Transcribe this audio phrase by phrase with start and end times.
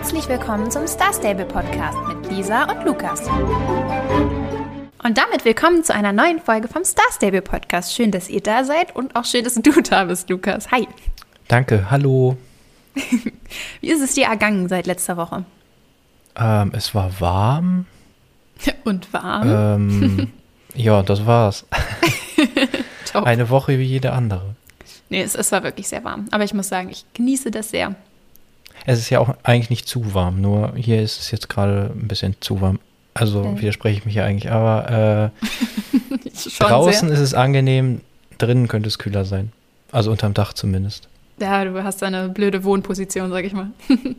[0.00, 3.26] Herzlich willkommen zum Star Stable Podcast mit Lisa und Lukas.
[5.02, 7.92] Und damit willkommen zu einer neuen Folge vom Star Stable Podcast.
[7.92, 10.70] Schön, dass ihr da seid und auch schön, dass du da bist, Lukas.
[10.70, 10.86] Hi.
[11.48, 12.36] Danke, hallo.
[13.80, 15.44] Wie ist es dir ergangen seit letzter Woche?
[16.36, 17.86] Ähm, es war warm.
[18.84, 19.48] Und warm?
[19.48, 20.32] Ähm,
[20.76, 21.66] ja, das war's.
[23.14, 24.54] Eine Woche wie jede andere.
[25.08, 26.26] Nee, es, es war wirklich sehr warm.
[26.30, 27.96] Aber ich muss sagen, ich genieße das sehr.
[28.90, 32.08] Es ist ja auch eigentlich nicht zu warm, nur hier ist es jetzt gerade ein
[32.08, 32.78] bisschen zu warm.
[33.14, 33.60] Also Okay.
[33.62, 35.46] widerspreche ich mich ja eigentlich, aber äh,
[36.58, 37.16] draußen sehr.
[37.16, 38.00] ist es angenehm,
[38.38, 39.52] drinnen könnte es kühler sein.
[39.92, 41.08] Also unterm Dach zumindest.
[41.40, 43.70] Ja, du hast eine blöde Wohnposition, sag ich mal.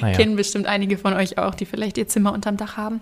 [0.00, 0.16] Naja.
[0.16, 3.00] Kennen bestimmt einige von euch auch, die vielleicht ihr Zimmer unterm Dach haben.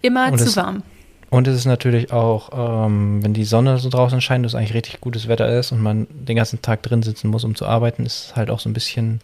[0.00, 0.82] Immer Und zu es- warm.
[1.28, 5.00] Und es ist natürlich auch, ähm, wenn die Sonne so draußen scheint, dass eigentlich richtig
[5.02, 8.28] gutes Wetter ist und man den ganzen Tag drin sitzen muss, um zu arbeiten, ist
[8.30, 9.20] es halt auch so ein bisschen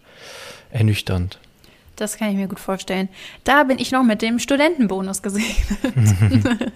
[0.77, 1.39] ernüchternd.
[1.95, 3.09] Das kann ich mir gut vorstellen.
[3.43, 5.79] Da bin ich noch mit dem Studentenbonus gesegnet.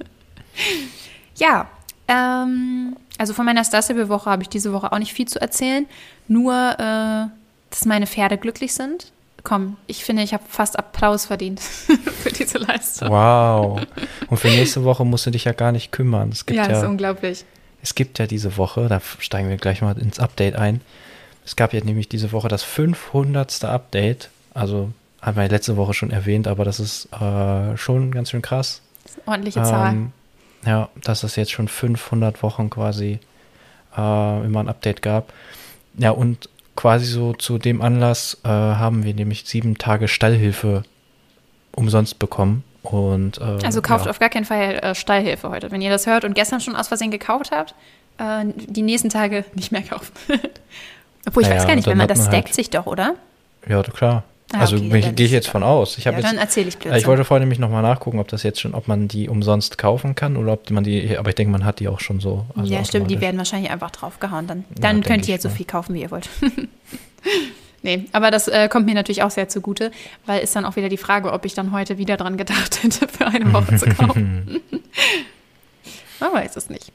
[1.35, 1.69] ja,
[2.07, 5.85] ähm, also von meiner Starstable-Woche habe ich diese Woche auch nicht viel zu erzählen.
[6.27, 7.27] Nur, äh,
[7.69, 9.11] dass meine Pferde glücklich sind.
[9.43, 11.59] Komm, ich finde, ich habe fast Applaus verdient
[12.23, 13.09] für diese Leistung.
[13.09, 13.81] Wow.
[14.27, 16.29] Und für nächste Woche musst du dich ja gar nicht kümmern.
[16.29, 17.45] Es gibt Ja, ja, ist unglaublich.
[17.81, 20.81] es gibt ja diese Woche, da steigen wir gleich mal ins Update ein.
[21.45, 23.63] Es gab ja nämlich diese Woche das 500.
[23.65, 24.29] Update.
[24.53, 28.81] Also haben wir letzte Woche schon erwähnt, aber das ist äh, schon ganz schön krass.
[29.03, 29.93] Das ist eine ordentliche Zahl.
[29.93, 30.11] Ähm,
[30.65, 33.19] ja, dass es jetzt schon 500 Wochen quasi
[33.97, 35.33] äh, immer ein Update gab.
[35.97, 40.83] Ja, und quasi so zu dem Anlass äh, haben wir nämlich sieben Tage Stallhilfe
[41.75, 42.63] umsonst bekommen.
[42.83, 44.11] Und, äh, Also kauft ja.
[44.11, 45.71] auf gar keinen Fall äh, Stallhilfe heute.
[45.71, 47.75] Wenn ihr das hört und gestern schon aus Versehen gekauft habt,
[48.17, 50.11] äh, die nächsten Tage nicht mehr kaufen.
[51.27, 52.85] Obwohl ich Naja, weiß gar nicht, dann wenn man das man halt- stackt sich doch,
[52.85, 53.15] oder?
[53.67, 54.23] Ja, klar.
[54.53, 55.97] Ah, also okay, dann gehe ich jetzt von aus.
[55.97, 56.99] Ich, Ja, dann jetzt, erzähle ich äh, Blödsinn.
[56.99, 60.13] ich wollte vorher nämlich nochmal nachgucken, ob das jetzt schon, ob man die umsonst kaufen
[60.13, 62.45] kann oder ob man die, aber ich denke, man hat die auch schon so.
[62.57, 64.47] also ja, stimmt, die werden wahrscheinlich einfach draufgehauen.
[64.47, 66.27] Dann, Ja, dann denk könnt ihr jetzt so viel kaufen, wie ihr wollt.
[67.81, 69.91] nee, aber das äh, kommt mir natürlich auch sehr zugute,
[70.25, 73.07] weil ist dann auch wieder die Frage, ob ich dann heute wieder dran gedacht hätte,
[73.07, 74.59] für eine Woche zu kaufen.
[76.19, 76.91] Man weiß es nicht.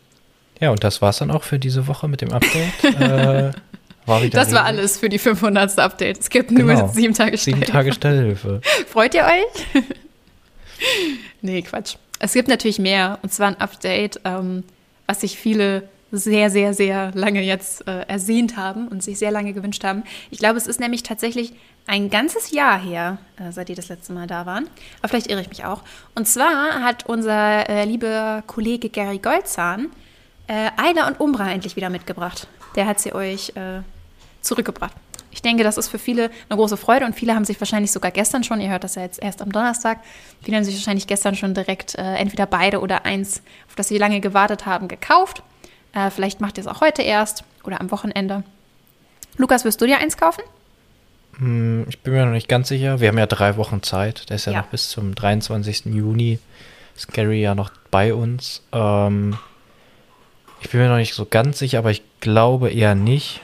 [0.61, 2.85] Ja, und das war's dann auch für diese Woche mit dem Update.
[3.01, 3.51] äh,
[4.07, 5.79] war wieder Das war alles für die 500.
[5.79, 6.19] Update.
[6.21, 6.89] Es gibt nur Genau.
[6.89, 7.73] sieben Tage Sieben Stallhilfe.
[7.73, 8.61] Tage Stellhilfe.
[8.89, 9.85] Freut ihr euch?
[11.43, 11.97] nee, Quatsch.
[12.19, 13.19] Es gibt natürlich mehr.
[13.23, 14.65] Und zwar ein Update, ähm,
[15.07, 19.53] was sich viele sehr, sehr, sehr lange jetzt äh, ersehnt haben und sich sehr lange
[19.53, 20.05] gewünscht haben.
[20.31, 21.53] Ich glaube, es ist nämlich tatsächlich
[21.89, 24.69] ein ganzes Jahr her, äh, seit ihr das letzte Mal da waren.
[25.01, 25.83] Aber vielleicht irre ich mich auch.
[26.15, 29.89] Und zwar hat unser äh, lieber Kollege Gary Goldzahn
[30.47, 32.47] äh, Ayla und Umbra endlich wieder mitgebracht.
[32.77, 33.81] Der hat sie euch äh,
[34.47, 34.93] zurückgebracht.
[35.31, 38.11] Ich denke, das ist für viele eine große Freude und viele haben sich wahrscheinlich sogar
[38.11, 39.99] gestern schon, ihr hört das ja jetzt erst am Donnerstag,
[40.43, 43.99] viele haben sich wahrscheinlich gestern schon direkt äh, entweder beide oder eins, auf das sie
[43.99, 45.43] lange gewartet haben, gekauft.
[45.93, 48.45] Äh, vielleicht macht ihr es auch heute erst oder am Wochenende.
[49.37, 50.43] Lukas, wirst du dir eins kaufen?
[51.39, 53.01] Hm, Ich bin mir noch nicht ganz sicher.
[53.01, 54.31] Wir haben ja drei Wochen Zeit.
[54.31, 54.61] Der ist ja, Ja.
[54.63, 55.85] noch bis zum 23.
[55.87, 56.39] Juni.
[56.97, 58.63] Ist Gary ja noch bei uns.
[58.73, 59.37] Ähm,
[60.63, 63.43] ich bin mir noch nicht so ganz sicher, aber ich glaube eher nicht.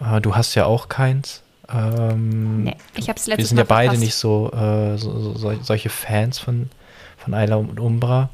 [0.00, 1.42] Äh, du hast ja auch keins.
[1.72, 4.04] Ähm, Nee, ich habe es wir letztes sind Mal ja beide verpasst.
[4.04, 6.68] nicht so, äh, so, so sol- solche Fans von,
[7.16, 8.28] von Ayla und Umbra.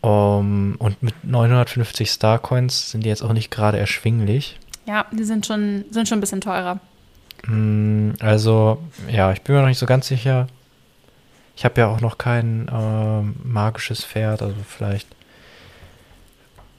[0.00, 4.58] Um, und mit 950 Starcoins sind die jetzt auch nicht gerade erschwinglich.
[4.86, 6.78] Ja, die sind schon, sind schon ein bisschen teurer.
[7.46, 10.46] Mm, Also, ja, ich bin mir noch nicht so ganz sicher.
[11.56, 15.08] Ich habe ja auch noch kein ähm, magisches Pferd, also vielleicht.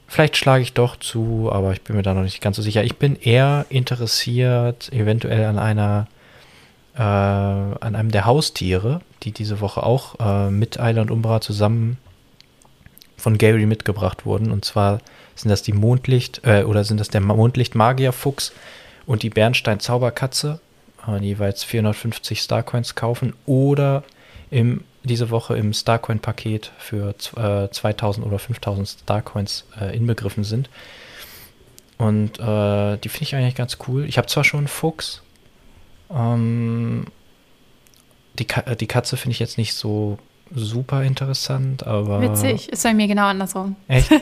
[0.08, 2.84] Vielleicht schlage ich doch zu, aber ich bin mir da noch nicht ganz so sicher.
[2.84, 6.06] Ich bin eher interessiert, eventuell an einer,
[6.96, 11.98] äh, an einem der Haustiere, die diese Woche auch äh, mit Ayla und Umbra zusammen
[13.16, 14.52] von Gary mitgebracht wurden.
[14.52, 15.00] Und zwar
[15.34, 18.52] sind das die Mondlicht, äh, oder sind das der Mondlicht-Magier-Fuchs
[19.06, 20.60] und die Bernstein-Zauberkatze,
[21.08, 24.04] äh, jeweils 450 Starcoins kaufen oder
[24.50, 30.70] im, diese Woche im Starcoin-Paket für äh, 2000 oder 5000 Starcoins äh, inbegriffen sind.
[31.98, 34.04] Und äh, die finde ich eigentlich ganz cool.
[34.04, 35.22] Ich habe zwar schon einen Fuchs,
[36.10, 37.06] ähm,
[38.38, 40.18] die, Ka die Katze finde ich jetzt nicht so
[40.54, 42.20] super interessant, aber.
[42.20, 43.76] Witzig, ist bei mir genau andersrum.
[43.88, 44.10] Echt?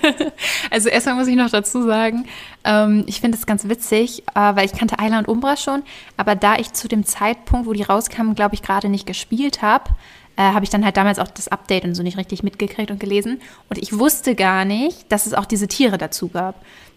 [0.70, 2.26] Also erstmal muss ich noch dazu sagen,
[2.64, 5.82] ähm, ich finde es ganz witzig, äh, weil ich kannte Ayla und Umbra schon,
[6.16, 9.90] aber da ich zu dem Zeitpunkt, wo die rauskamen, glaube ich, gerade nicht gespielt habe,
[10.36, 12.98] äh, habe ich dann halt damals auch das Update und so nicht richtig mitgekriegt und
[12.98, 13.40] gelesen.
[13.68, 16.56] Und ich wusste gar nicht, dass es auch diese Tiere dazu gab.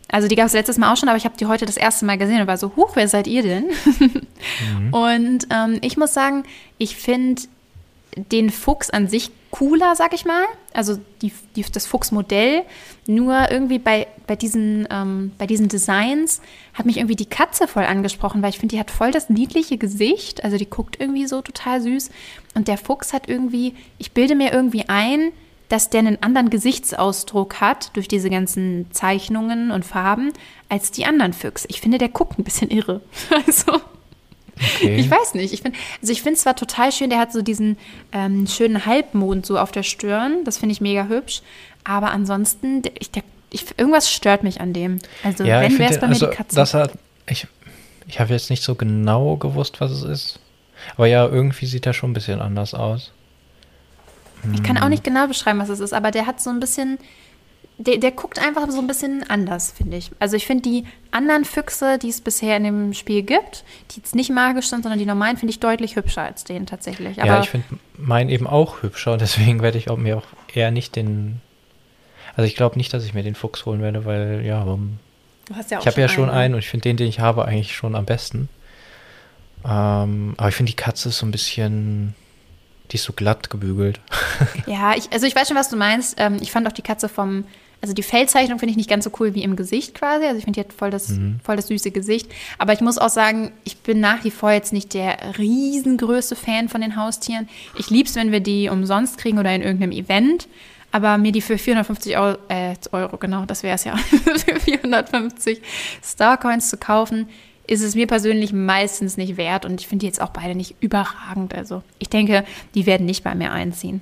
[0.10, 2.06] Also die gab es letztes Mal auch schon, aber ich habe die heute das erste
[2.06, 3.66] Mal gesehen und war so, huch, wer seid ihr denn?
[4.00, 4.94] mhm.
[4.94, 6.44] Und ähm, ich muss sagen,
[6.78, 7.44] ich finde
[8.32, 10.44] den Fuchs an sich cooler, sag ich mal.
[10.74, 12.64] Also die, die, das Fuchsmodell.
[13.06, 16.42] Nur irgendwie bei, bei, diesen, ähm, bei diesen Designs
[16.74, 19.78] hat mich irgendwie die Katze voll angesprochen, weil ich finde, die hat voll das niedliche
[19.78, 20.44] Gesicht.
[20.44, 22.10] Also die guckt irgendwie so total süß.
[22.54, 25.32] Und der Fuchs hat irgendwie, ich bilde mir irgendwie ein,
[25.70, 30.32] dass der einen anderen Gesichtsausdruck hat durch diese ganzen Zeichnungen und Farben
[30.70, 31.68] als die anderen Füchse.
[31.70, 33.02] Ich finde, der guckt ein bisschen irre.
[33.46, 33.82] Also
[34.60, 34.96] okay.
[34.96, 35.54] ich weiß nicht.
[35.54, 37.78] Ich finde, also ich finde es zwar total schön, der hat so diesen
[38.12, 40.44] ähm, schönen Halbmond so auf der Stirn.
[40.44, 41.42] Das finde ich mega hübsch.
[41.84, 45.00] Aber ansonsten, ich, der, ich, irgendwas stört mich an dem.
[45.24, 46.56] Also ja, wenn wäre es bei also, mir die Katze.
[46.56, 46.92] Das hat,
[47.28, 47.48] ich
[48.08, 50.40] ich habe jetzt nicht so genau gewusst, was es ist.
[50.96, 53.12] Aber ja, irgendwie sieht er schon ein bisschen anders aus.
[54.54, 57.00] Ich kann auch nicht genau beschreiben, was es ist, aber der hat so ein bisschen,
[57.78, 60.12] der, der guckt einfach so ein bisschen anders, finde ich.
[60.20, 64.16] Also ich finde die anderen Füchse, die es bisher in dem Spiel gibt, die jetzt
[64.16, 67.22] nicht magisch sind, sondern die normalen, finde ich deutlich hübscher als den tatsächlich.
[67.22, 70.72] Aber ja, ich finde meinen eben auch hübscher, deswegen werde ich auch mir auch eher
[70.72, 71.40] nicht den,
[72.36, 75.00] also ich glaube nicht, dass ich mir den Fuchs holen werde, weil ja, warum?
[75.70, 77.76] Ja ich habe ja schon einen, einen und ich finde den, den ich habe, eigentlich
[77.76, 78.50] schon am besten.
[79.64, 82.16] Ähm, aber ich finde die Katze ist so ein bisschen
[82.92, 84.00] die ist so glatt gebügelt.
[84.66, 86.16] Ja, ich, also ich weiß schon, was du meinst.
[86.18, 87.46] Ähm, ich fand auch die Katze vom,
[87.82, 90.26] also die Fellzeichnung finde ich nicht ganz so cool wie im Gesicht quasi.
[90.26, 91.40] Also ich finde, die hat voll das, mhm.
[91.44, 92.32] voll das süße Gesicht.
[92.58, 96.70] Aber ich muss auch sagen, ich bin nach wie vor jetzt nicht der riesengrößte Fan
[96.70, 97.48] von den Haustieren.
[97.78, 100.48] Ich liebe es, wenn wir die umsonst kriegen oder in irgendeinem Event.
[100.92, 105.62] Aber mir die für 450 Euro, äh, Euro genau, das wäre es ja, für 450
[106.02, 107.28] Starcoins zu kaufen,
[107.68, 110.76] ist es mir persönlich meistens nicht wert und ich finde die jetzt auch beide nicht
[110.80, 111.54] überragend.
[111.54, 114.02] Also ich denke, die werden nicht bei mir einziehen.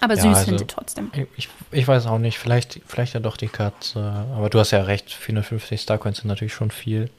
[0.00, 1.10] Aber ja, süß also, sind sie trotzdem.
[1.36, 4.26] Ich, ich weiß auch nicht, vielleicht, vielleicht ja doch die Katze.
[4.36, 7.10] Aber du hast ja recht, 450 Starcoins sind natürlich schon viel.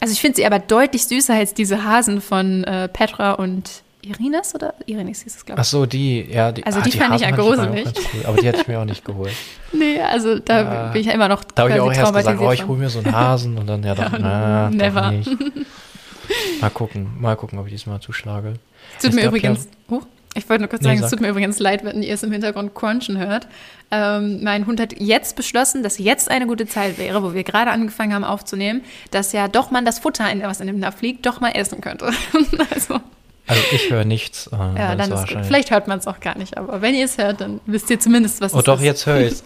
[0.00, 4.54] Also ich finde sie aber deutlich süßer als diese Hasen von äh, Petra und Irines
[4.54, 5.66] oder Irines hieß es, glaube ich.
[5.66, 6.52] Ach so, die, ja.
[6.52, 7.86] Die, also die, ah, die fand Hasen ich ja gruselig.
[7.86, 9.32] Cool, aber die hätte ich mir auch nicht geholt.
[9.72, 12.40] nee, also da äh, bin ich ja immer noch Da habe ich auch erst gesagt,
[12.40, 15.00] oh, ich hole mir so einen Hasen und dann, ja, doch, ja, na, never.
[15.02, 15.30] Doch nicht.
[16.60, 18.54] Mal gucken, mal gucken, ob ich diesmal zuschlage.
[18.96, 20.02] Es tut mir übrigens, ja, oh,
[20.34, 21.06] ich wollte nur kurz nee, sagen, sag.
[21.06, 23.46] es tut mir übrigens leid, wenn ihr es im Hintergrund crunchen hört.
[23.90, 27.70] Ähm, mein Hund hat jetzt beschlossen, dass jetzt eine gute Zeit wäre, wo wir gerade
[27.70, 31.40] angefangen haben aufzunehmen, dass ja doch man das Futter, was in dem Napf liegt, doch
[31.40, 32.06] mal essen könnte.
[32.74, 33.00] also
[33.46, 34.48] also ich höre nichts.
[34.48, 35.44] Äh, ja, dann ist gut.
[35.44, 38.00] Vielleicht hört man es auch gar nicht, aber wenn ihr es hört, dann wisst ihr
[38.00, 38.68] zumindest, was oh, es ist.
[38.68, 39.44] Oh doch, jetzt höre ich es.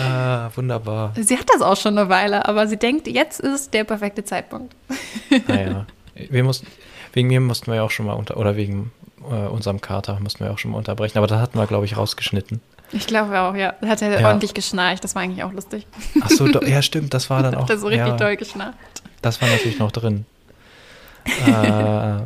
[0.00, 1.12] ah, wunderbar.
[1.16, 4.76] Sie hat das auch schon eine Weile, aber sie denkt, jetzt ist der perfekte Zeitpunkt.
[5.48, 6.68] naja, ah, wir mussten,
[7.12, 10.44] wegen mir mussten wir ja auch schon mal unter, oder wegen äh, unserem Kater mussten
[10.44, 12.60] wir auch schon mal unterbrechen, aber da hatten wir, glaube ich, rausgeschnitten.
[12.92, 13.74] Ich glaube auch, ja.
[13.80, 14.26] Da hat er ja.
[14.26, 15.86] ordentlich geschnarcht, das war eigentlich auch lustig.
[16.20, 17.62] Ach so, ja stimmt, das war dann auch.
[17.62, 18.78] Hat er so richtig ja, doll geschnarcht.
[19.20, 20.24] Das war natürlich noch drin
[21.46, 22.22] äh,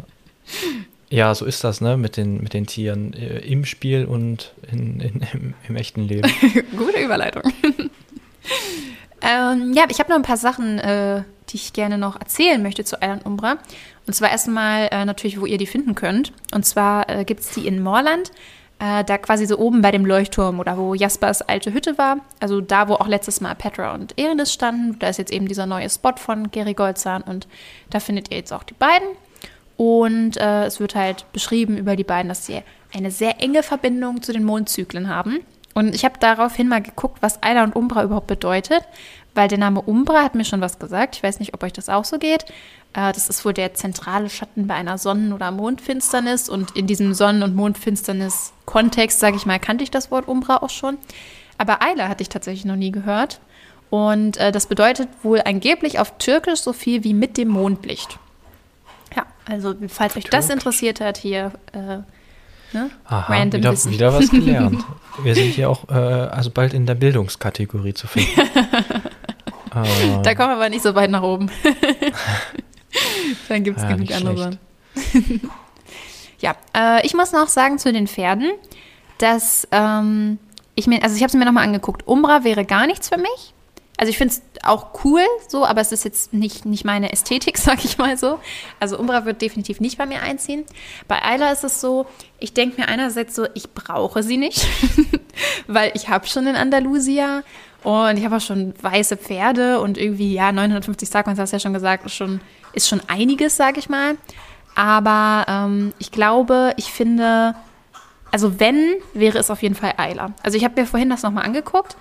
[1.11, 4.99] ja, so ist das, ne, mit den, mit den Tieren äh, im Spiel und in,
[5.01, 6.31] in, im, im, echten Leben.
[6.77, 7.43] Gute Überleitung.
[9.21, 12.85] ähm, ja, ich habe noch ein paar Sachen, äh, die ich gerne noch erzählen möchte
[12.85, 13.59] zu Island Umbra.
[14.07, 16.33] Und zwar erstmal äh, natürlich, wo ihr die finden könnt.
[16.55, 18.33] Und zwar äh, gibt es die in Moorland
[18.83, 22.61] äh, da quasi so oben bei dem Leuchtturm oder wo Jaspers alte Hütte war, also
[22.61, 25.89] da, wo auch letztes Mal Petra und Erinis standen, da ist jetzt eben dieser neue
[25.89, 27.47] Spot von Gary Goldzahn und
[27.91, 29.07] da findet ihr jetzt auch die beiden.
[29.77, 32.61] Und äh, es wird halt beschrieben über die beiden, dass sie
[32.93, 35.39] eine sehr enge Verbindung zu den Mondzyklen haben.
[35.75, 38.83] Und ich habe daraufhin mal geguckt, was Ayla und Umbra überhaupt bedeutet,
[39.35, 41.17] weil der Name Umbra hat mir schon was gesagt.
[41.17, 42.45] Ich weiß nicht, ob euch das auch so geht.
[42.93, 46.49] Äh, das ist wohl der zentrale Schatten bei einer Sonnen- oder Mondfinsternis.
[46.49, 50.71] Und in diesem Sonnen- und Mondfinsternis-Kontext, sage ich mal, kannte ich das Wort Umbra auch
[50.71, 50.99] schon.
[51.59, 53.41] Aber Ayla hatte ich tatsächlich noch nie gehört.
[53.91, 58.19] Und äh, das bedeutet wohl angeblich auf Türkisch so viel wie mit dem Mondlicht.
[59.15, 61.99] Ja, also falls euch das interessiert hat, hier äh,
[62.73, 62.91] ne?
[63.05, 63.93] Aha, Random wieder, Wissen.
[63.93, 64.83] wieder was gelernt.
[65.23, 68.31] Wir sind hier auch äh, also bald in der Bildungskategorie zu finden.
[70.23, 71.51] Da kommen wir aber nicht so weit nach oben.
[73.49, 74.59] Dann gibt es ja, genug andere
[76.41, 78.53] ja, äh, ich muss noch sagen zu den Pferden,
[79.19, 80.39] dass ähm,
[80.75, 83.55] ich mir, also ich habe es mir nochmal angeguckt, Umbra wäre gar nichts für mich.
[83.99, 87.59] Also ich finde es auch cool so, aber es ist jetzt nicht, nicht meine Ästhetik,
[87.59, 88.41] sag ich mal so.
[88.81, 90.65] Also Umbra wird definitiv nicht bei mir einziehen.
[91.09, 92.07] Bei Ayla ist es so,
[92.39, 94.67] ich denke mir einerseits so, ich brauche sie nicht,
[95.67, 97.43] weil ich habe schon in Andalusia
[97.83, 101.61] und ich habe auch schon weiße Pferde und irgendwie, ja, 950 Starcoins, hast du ja
[101.61, 102.41] schon gesagt, ist schon,
[102.73, 104.17] ist schon einiges, sag ich mal.
[104.75, 107.55] Aber ähm, ich glaube, ich finde,
[108.31, 110.33] also wenn, wäre es auf jeden Fall Eiler.
[110.43, 111.97] Also ich habe mir vorhin das nochmal angeguckt.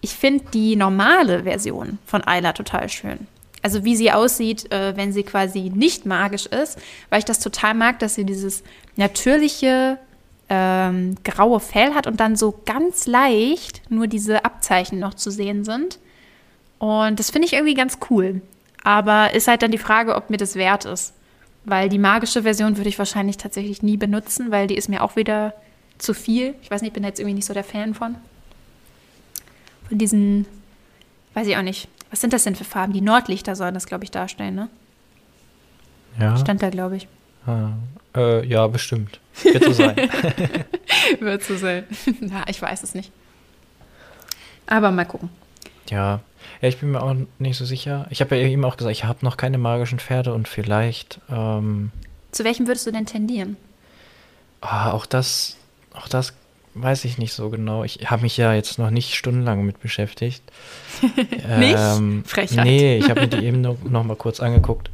[0.00, 3.26] ich finde die normale Version von Ayla total schön.
[3.62, 6.78] Also wie sie aussieht, äh, wenn sie quasi nicht magisch ist,
[7.08, 8.62] weil ich das total mag, dass sie dieses
[8.96, 9.98] natürliche
[10.54, 15.64] ähm, graue Fell hat und dann so ganz leicht nur diese Abzeichen noch zu sehen
[15.64, 15.98] sind.
[16.78, 18.40] Und das finde ich irgendwie ganz cool.
[18.82, 21.14] Aber ist halt dann die Frage, ob mir das wert ist.
[21.64, 25.16] Weil die magische Version würde ich wahrscheinlich tatsächlich nie benutzen, weil die ist mir auch
[25.16, 25.54] wieder
[25.98, 26.54] zu viel.
[26.62, 28.16] Ich weiß nicht, ich bin jetzt irgendwie nicht so der Fan von.
[29.88, 30.46] Von diesen,
[31.32, 31.88] weiß ich auch nicht.
[32.10, 32.92] Was sind das denn für Farben?
[32.92, 34.68] Die Nordlichter sollen das, glaube ich, darstellen, ne?
[36.20, 36.36] Ja.
[36.36, 37.08] Stand da, glaube ich.
[37.46, 37.70] Ah,
[38.14, 39.18] äh, ja, bestimmt.
[39.42, 39.96] Wird so sein.
[41.20, 41.84] Wird so sein.
[42.20, 43.10] ja, ich weiß es nicht.
[44.66, 45.30] Aber mal gucken.
[45.90, 46.20] Ja.
[46.62, 48.06] ja, ich bin mir auch nicht so sicher.
[48.10, 51.20] Ich habe ja eben auch gesagt, ich habe noch keine magischen Pferde und vielleicht.
[51.30, 51.90] Ähm,
[52.32, 53.56] Zu welchem würdest du denn tendieren?
[54.64, 55.56] ah, auch das,
[55.92, 56.32] auch das
[56.74, 57.84] weiß ich nicht so genau.
[57.84, 60.42] Ich habe mich ja jetzt noch nicht stundenlang mit beschäftigt.
[61.58, 61.78] Nicht?
[61.78, 62.64] Ähm, Frechheit.
[62.64, 64.90] Nee, ich habe mir die eben noch, noch mal kurz angeguckt.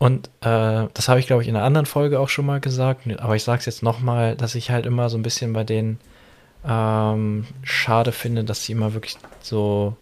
[0.00, 3.06] Und äh, das habe ich, glaube ich, in einer anderen Folge auch schon mal gesagt.
[3.20, 5.62] Aber ich sage es jetzt noch mal, dass ich halt immer so ein bisschen bei
[5.62, 6.00] denen
[6.66, 9.94] ähm, schade finde, dass sie immer wirklich so,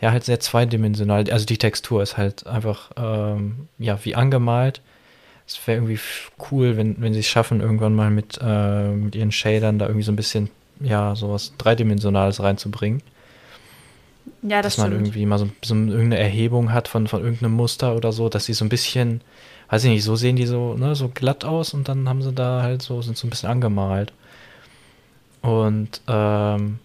[0.00, 4.80] ja, halt sehr zweidimensional, also die Textur ist halt einfach, ähm, ja, wie angemalt.
[5.46, 6.00] Es wäre irgendwie
[6.50, 10.04] cool, wenn, wenn sie es schaffen, irgendwann mal mit, äh, mit ihren Shadern da irgendwie
[10.04, 10.48] so ein bisschen,
[10.80, 13.02] ja, sowas Dreidimensionales reinzubringen.
[14.48, 15.06] Ja, das dass man stimmt.
[15.06, 18.54] irgendwie mal so, so irgendeine Erhebung hat von, von irgendeinem Muster oder so, dass sie
[18.54, 19.20] so ein bisschen,
[19.70, 22.32] weiß ich nicht, so sehen die so, ne, so glatt aus und dann haben sie
[22.32, 24.12] da halt so, sind so ein bisschen angemalt.
[25.42, 26.78] Und ähm,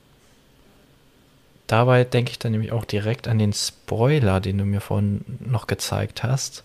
[1.68, 5.68] dabei denke ich dann nämlich auch direkt an den Spoiler, den du mir vorhin noch
[5.68, 6.64] gezeigt hast.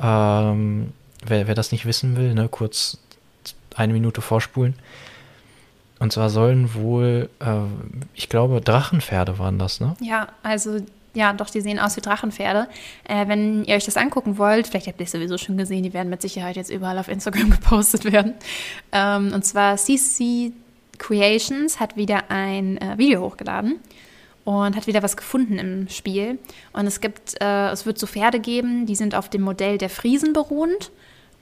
[0.00, 0.92] Ähm,
[1.26, 2.98] wer, wer das nicht wissen will, ne, kurz
[3.74, 4.74] eine Minute vorspulen.
[6.04, 7.46] Und zwar sollen wohl, äh,
[8.12, 9.96] ich glaube, Drachenpferde waren das, ne?
[10.02, 10.76] Ja, also
[11.14, 12.68] ja, doch, die sehen aus wie Drachenpferde.
[13.04, 15.94] Äh, wenn ihr euch das angucken wollt, vielleicht habt ihr es sowieso schon gesehen, die
[15.94, 18.34] werden mit Sicherheit jetzt überall auf Instagram gepostet werden.
[18.92, 20.52] Ähm, und zwar CC
[20.98, 23.76] Creations hat wieder ein äh, Video hochgeladen
[24.44, 26.38] und hat wieder was gefunden im Spiel.
[26.74, 29.88] Und es gibt, äh, es wird so Pferde geben, die sind auf dem Modell der
[29.88, 30.90] Friesen beruhend.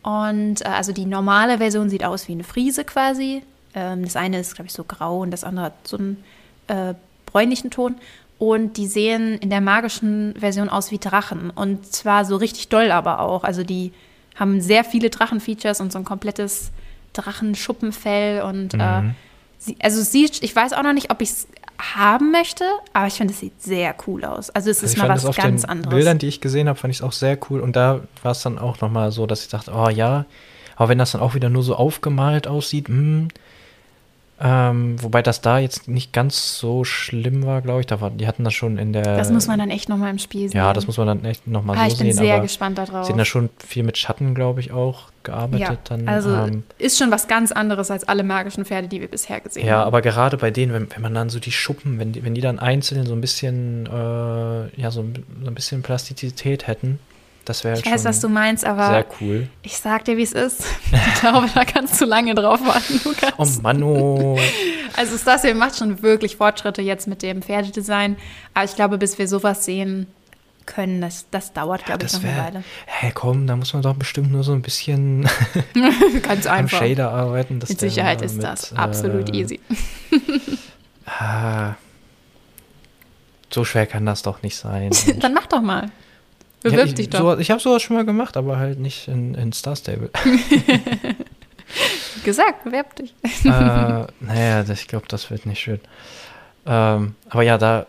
[0.04, 3.42] Und äh, also die normale Version sieht aus wie eine Friese quasi.
[3.74, 6.22] Ähm, das eine ist, glaube ich, so grau und das andere hat so einen
[6.68, 6.94] äh,
[7.26, 7.96] bräunlichen Ton.
[8.38, 11.50] Und die sehen in der magischen Version aus wie Drachen.
[11.50, 13.44] Und zwar so richtig doll aber auch.
[13.44, 13.92] Also die
[14.34, 16.72] haben sehr viele Drachenfeatures und so ein komplettes
[17.12, 18.42] Drachenschuppenfell.
[18.42, 19.14] Und äh, Mhm.
[19.58, 21.46] sie, also sieht, ich weiß auch noch nicht, ob ich es
[21.78, 24.50] haben möchte, aber ich finde, es sieht sehr cool aus.
[24.50, 25.94] Also es Also ist mal was auf ganz den anderes.
[25.94, 27.60] Bildern, die ich gesehen habe, fand ich es auch sehr cool.
[27.60, 30.24] Und da war es dann auch nochmal so, dass ich dachte, oh ja,
[30.76, 33.28] aber wenn das dann auch wieder nur so aufgemalt aussieht, hm,
[34.44, 37.86] ähm, wobei das da jetzt nicht ganz so schlimm war, glaube ich.
[37.86, 39.02] Da war, die hatten das schon in der.
[39.16, 40.56] das muss man dann echt nochmal im Spiel sehen.
[40.58, 42.16] Ja, das muss man dann echt nochmal ah, so ich bin sehen.
[42.24, 43.06] sehr gespannt darauf.
[43.06, 45.60] sie haben da schon viel mit Schatten, glaube ich, auch gearbeitet.
[45.68, 49.06] ja, dann, also ähm, ist schon was ganz anderes als alle magischen Pferde, die wir
[49.08, 49.86] bisher gesehen Ja, haben.
[49.86, 52.40] aber gerade bei denen, wenn, wenn man dann so die Schuppen, wenn die, wenn die
[52.40, 56.98] dann einzeln so ein bisschen, äh, ja, so, ein- so ein bisschen Plastizität häten,
[57.44, 59.48] das wäre ich halt weiß, schon was du meinst, aber sehr cool.
[59.62, 60.64] ich sag dir, wie es ist.
[60.92, 63.32] Ich glaube, da kannst du lange drauf warten, Lukas.
[63.36, 64.38] Oh Mann, oh.
[64.96, 68.16] Also Stasio macht schon wirklich Fortschritte jetzt mit dem Pferdedesign,
[68.54, 70.06] aber ich glaube, bis wir sowas sehen
[70.66, 72.46] können, das, das dauert, glaube ich, das noch eine wäre.
[72.46, 72.64] Weile.
[72.86, 75.28] Hä, komm, da muss man doch bestimmt nur so ein bisschen
[76.22, 76.78] Ganz am einfach.
[76.78, 77.58] Shader arbeiten.
[77.58, 79.60] Mit Sicherheit ist mit, das absolut äh, easy.
[81.04, 81.74] Ah,
[83.50, 84.90] so schwer kann das doch nicht sein.
[85.20, 85.90] Dann mach doch mal.
[86.62, 87.18] Bewirb ja, ich, dich doch.
[87.18, 90.10] So, ich habe sowas schon mal gemacht, aber halt nicht in, in Star Stable.
[92.24, 93.14] Gesagt, bewerb dich.
[93.44, 95.80] äh, naja, ich glaube, das wird nicht schön.
[96.66, 97.86] Ähm, aber ja, da,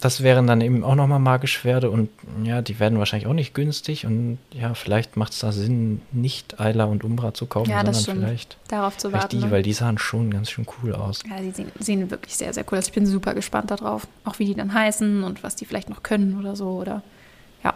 [0.00, 2.08] das wären dann eben auch nochmal magische Pferde und
[2.42, 6.60] ja, die werden wahrscheinlich auch nicht günstig und ja, vielleicht macht es da Sinn, nicht
[6.60, 9.38] Ayla und Umbra zu kaufen, Ja, sondern vielleicht, Darauf zu vielleicht warten.
[9.38, 9.50] die, ne?
[9.50, 11.20] weil die sahen schon ganz schön cool aus.
[11.28, 12.86] Ja, die sehen, sehen wirklich sehr, sehr cool aus.
[12.86, 14.06] Ich bin super gespannt darauf.
[14.24, 16.70] Auch wie die dann heißen und was die vielleicht noch können oder so.
[16.70, 17.02] Oder
[17.64, 17.74] ja.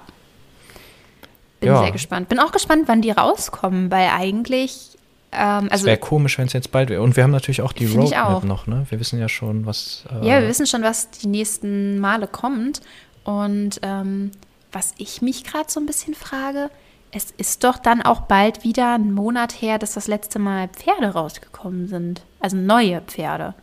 [1.61, 1.81] Bin Ja.
[1.83, 2.29] sehr gespannt.
[2.29, 4.91] Bin auch gespannt, wann die rauskommen, weil eigentlich,
[5.33, 7.03] ähm, Es also wäre komisch, wenn es jetzt bald wäre.
[7.03, 8.45] Und wir haben natürlich auch die Roadmap auch.
[8.45, 8.87] noch, ne?
[8.91, 10.05] Wir wissen ja schon, was.
[10.11, 12.81] Äh, ja, wir wissen schon, was die nächsten Male kommt.
[13.25, 14.31] Und ähm,
[14.73, 16.71] was ich mich gerade so ein bisschen frage,
[17.11, 21.09] es ist doch dann auch bald wieder ein Monat her, dass das letzte Mal Pferde
[21.09, 22.23] rausgekommen sind.
[22.41, 23.55] Also neue Pferde.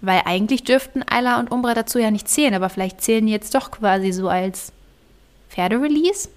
[0.00, 3.54] Weil eigentlich dürften Ayla und Umbra dazu ja nicht zählen, aber vielleicht zählen die jetzt
[3.54, 4.72] doch quasi so als
[5.54, 6.28] Pferderelease?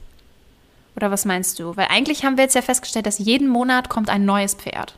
[0.95, 1.75] Oder was meinst du?
[1.75, 4.95] Weil eigentlich haben wir jetzt ja festgestellt, dass jeden Monat kommt ein neues Pferd.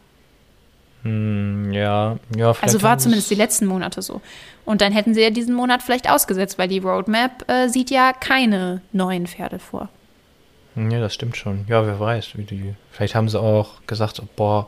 [1.04, 2.54] Hm, ja, ja.
[2.62, 4.22] Also war zumindest die letzten Monate so.
[4.66, 8.14] Und dann hätten sie ja diesen Monat vielleicht ausgesetzt, weil die Roadmap äh, sieht ja
[8.14, 9.90] keine neuen Pferde vor.
[10.76, 11.66] Ja, das stimmt schon.
[11.68, 12.76] Ja, wer weiß, wie die.
[12.92, 14.68] Vielleicht haben sie auch gesagt, boah,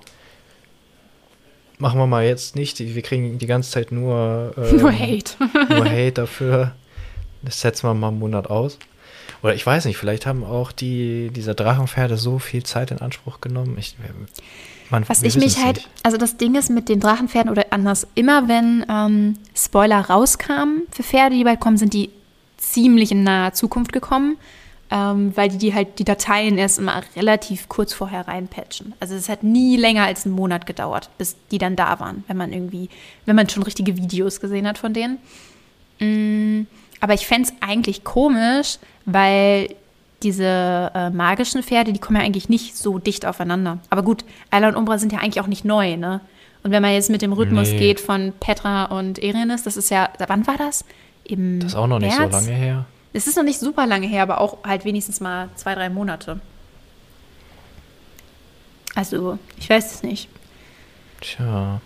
[1.78, 2.80] machen wir mal jetzt nicht.
[2.80, 5.34] Wir kriegen die ganze Zeit nur, ähm, nur Hate.
[5.70, 6.76] nur Hate dafür.
[7.44, 8.78] Das setzen wir mal einen Monat aus.
[9.44, 13.42] Oder ich weiß nicht, vielleicht haben auch die, diese Drachenpferde so viel Zeit in Anspruch
[13.42, 13.76] genommen.
[13.80, 13.96] Ich,
[14.90, 18.48] man, Was ich mich halt, also das Ding ist mit den Drachenpferden oder anders, immer
[18.48, 22.10] wenn ähm, Spoiler rauskamen für Pferde, die bald kommen, sind die
[22.58, 24.38] ziemlich in naher Zukunft gekommen
[24.92, 28.94] ähm, weil die, die halt die Dateien erst immer relativ kurz vorher reinpatchen.
[29.00, 32.36] Also es hat nie länger als einen Monat gedauert, bis die dann da waren, wenn
[32.36, 32.90] man irgendwie,
[33.26, 35.18] wenn man schon richtige Videos gesehen hat von denen.
[36.00, 36.68] Mm,
[37.02, 39.76] aber ich fände es eigentlich komisch, weil
[40.24, 43.80] diese äh, magischen Pferde, die kommen ja eigentlich nicht so dicht aufeinander.
[43.90, 46.22] Aber gut, Ayla und Umbra sind ja eigentlich auch nicht neu, ne?
[46.64, 47.80] Und wenn man jetzt mit dem Rhythmus nee.
[47.80, 50.86] geht von Petra und Erenis, das ist ja, wann war das?
[51.24, 52.20] Im das ist auch noch März?
[52.20, 52.86] nicht so lange her.
[53.14, 56.40] Es ist noch nicht super lange her, aber auch halt wenigstens mal zwei, drei Monate.
[58.94, 60.30] Also, ich weiß es nicht.
[61.22, 61.82] Tja.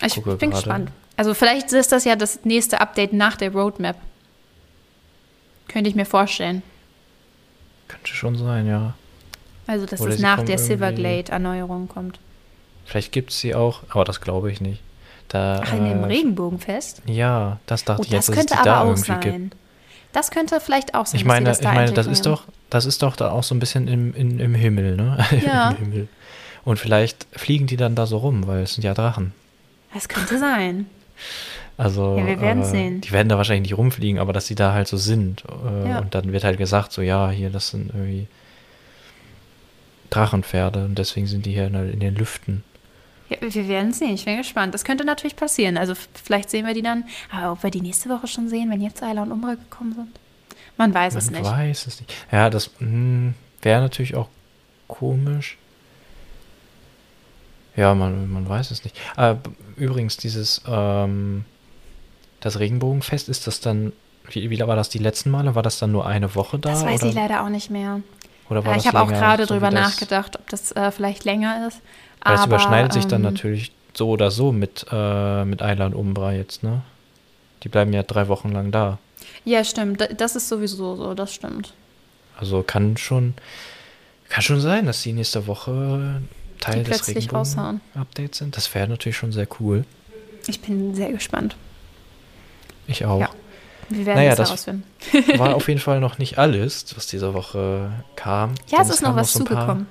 [0.00, 0.50] Also ich bin grade.
[0.50, 0.92] gespannt.
[1.16, 3.96] Also vielleicht ist das ja das nächste Update nach der Roadmap.
[5.68, 6.62] Könnte ich mir vorstellen.
[7.88, 8.94] Könnte schon sein, ja.
[9.66, 12.18] Also, dass Oder es nach der Silverglade-Erneuerung kommt.
[12.84, 14.82] Vielleicht gibt es sie auch, aber das glaube ich nicht.
[15.28, 17.02] Da, Ach, in dem äh, Regenbogenfest?
[17.06, 19.20] Ja, das dachte oh, ich jetzt, das könnte aber auch sein.
[19.20, 19.56] Gibt.
[20.12, 21.18] Das könnte vielleicht auch sein.
[21.18, 23.58] Ich meine, das ich meine, das ist doch, das ist doch da auch so ein
[23.58, 25.24] bisschen im, im, im Himmel, ne?
[25.46, 25.70] Ja.
[25.70, 26.08] Im Himmel.
[26.64, 29.32] Und vielleicht fliegen die dann da so rum, weil es sind ja Drachen.
[29.94, 30.86] Das könnte sein.
[31.76, 33.00] Also, ja, wir werden äh, sehen.
[33.00, 35.44] Die werden da wahrscheinlich nicht rumfliegen, aber dass sie da halt so sind.
[35.44, 35.98] Äh, ja.
[36.00, 38.28] Und dann wird halt gesagt, so, ja, hier, das sind irgendwie
[40.10, 42.62] Drachenpferde und deswegen sind die hier in, in den Lüften.
[43.30, 44.14] Ja, wir werden sehen.
[44.14, 44.74] Ich bin gespannt.
[44.74, 45.78] Das könnte natürlich passieren.
[45.78, 47.04] Also vielleicht sehen wir die dann.
[47.30, 50.20] Aber ob wir die nächste Woche schon sehen, wenn jetzt Ayla und Umbra gekommen sind?
[50.76, 51.42] Man weiß Man es nicht.
[51.42, 52.14] Man weiß es nicht.
[52.30, 54.28] Ja, das hm, wäre natürlich auch
[54.86, 55.56] komisch.
[57.76, 58.98] Ja, man, man weiß es nicht.
[59.16, 59.36] Äh,
[59.76, 61.44] übrigens, dieses ähm,
[62.40, 63.92] das Regenbogenfest, ist das dann,
[64.30, 65.54] wie, wie war das die letzten Male?
[65.54, 66.70] War das dann nur eine Woche da?
[66.70, 67.10] Das weiß oder?
[67.10, 68.00] ich leider auch nicht mehr.
[68.50, 71.68] Oder war äh, ich habe auch gerade so drüber nachgedacht, ob das äh, vielleicht länger
[71.68, 71.80] ist.
[72.22, 75.86] Weil es überschneidet ähm, sich dann ähm, natürlich so oder so mit, äh, mit Ayla
[75.86, 76.82] und Umbra jetzt, ne?
[77.62, 78.98] Die bleiben ja drei Wochen lang da.
[79.44, 80.06] Ja, stimmt.
[80.16, 81.72] Das ist sowieso so, das stimmt.
[82.36, 83.34] Also kann schon,
[84.28, 86.22] kann schon sein, dass die nächste Woche
[86.62, 88.56] Teil die des Regenbogen-Updates sind.
[88.56, 89.84] Das wäre natürlich schon sehr cool.
[90.46, 91.56] Ich bin sehr gespannt.
[92.86, 93.20] Ich auch.
[93.20, 93.30] Ja.
[93.88, 94.84] Wir werden naja, das herausfinden.
[95.36, 98.54] war auf jeden Fall noch nicht alles, was diese Woche kam.
[98.68, 99.86] Ja, es ist noch was so zugekommen.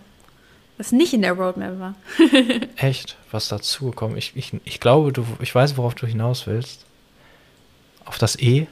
[0.77, 1.95] Was nicht in der Roadmap war.
[2.75, 3.17] Echt?
[3.29, 4.17] Was dazugekommen?
[4.17, 6.86] Ich, ich, ich glaube, du, ich weiß, worauf du hinaus willst.
[8.05, 8.67] Auf das E?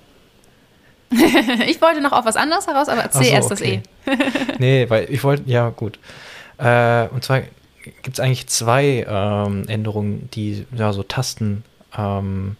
[1.67, 3.83] ich wollte noch auf was anderes heraus, aber erzähl so, erst okay.
[4.05, 4.53] das E.
[4.57, 5.99] nee, weil ich wollte, ja, gut.
[6.57, 7.41] Äh, und zwar
[8.02, 11.63] gibt es eigentlich zwei ähm, Änderungen, die ja so Tasten,
[11.97, 12.56] ähm,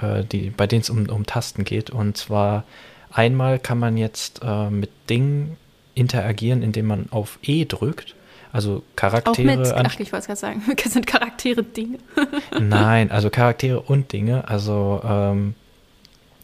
[0.00, 1.90] äh, die, bei denen es um, um Tasten geht.
[1.90, 2.64] Und zwar
[3.10, 5.56] einmal kann man jetzt äh, mit Dingen
[5.94, 8.14] interagieren, indem man auf E drückt.
[8.52, 9.52] Also Charaktere.
[9.52, 11.98] Auch mit, ach, ich wollte es gerade sagen, sind Charaktere Dinge.
[12.60, 14.46] Nein, also Charaktere und Dinge.
[14.48, 15.54] Also ähm,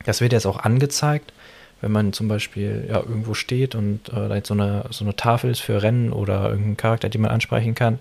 [0.04, 1.32] das wird jetzt auch angezeigt,
[1.80, 5.16] wenn man zum Beispiel ja, irgendwo steht und äh, da jetzt so eine, so eine
[5.16, 7.98] Tafel ist für Rennen oder irgendein Charakter, den man ansprechen kann,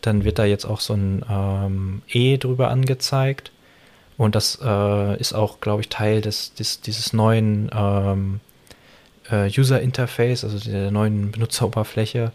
[0.00, 3.52] dann wird da jetzt auch so ein ähm, E drüber angezeigt.
[4.16, 8.40] Und das äh, ist auch, glaube ich, Teil des, des, dieses neuen ähm,
[9.30, 12.32] äh, User Interface, also der neuen Benutzeroberfläche.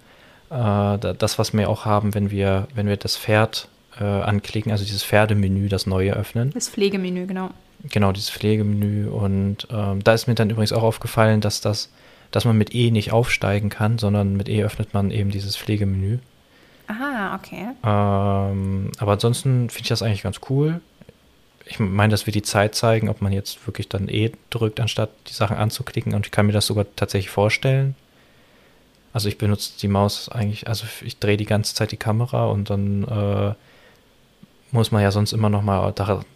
[0.49, 3.67] Äh, das, was wir auch haben, wenn wir, wenn wir das Pferd
[3.99, 6.51] äh, anklicken, also dieses Pferdemenü, das neue öffnen.
[6.53, 7.51] Das Pflegemenü, genau.
[7.91, 9.07] Genau, dieses Pflegemenü.
[9.07, 11.91] Und ähm, da ist mir dann übrigens auch aufgefallen, dass das,
[12.31, 16.19] dass man mit E nicht aufsteigen kann, sondern mit E öffnet man eben dieses Pflegemenü.
[16.87, 17.67] Aha, okay.
[17.83, 20.81] Ähm, aber ansonsten finde ich das eigentlich ganz cool.
[21.65, 25.09] Ich meine, das wird die Zeit zeigen, ob man jetzt wirklich dann E drückt, anstatt
[25.27, 26.13] die Sachen anzuklicken.
[26.13, 27.95] Und ich kann mir das sogar tatsächlich vorstellen.
[29.13, 32.69] Also ich benutze die Maus eigentlich, also ich drehe die ganze Zeit die Kamera und
[32.69, 33.53] dann äh,
[34.75, 35.93] muss man ja sonst immer noch mal